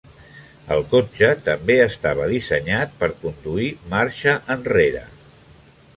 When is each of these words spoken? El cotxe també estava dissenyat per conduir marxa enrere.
El 0.75 0.79
cotxe 0.93 1.27
també 1.49 1.75
estava 1.83 2.25
dissenyat 2.33 2.97
per 3.03 3.11
conduir 3.21 3.69
marxa 3.95 4.35
enrere. 4.59 5.05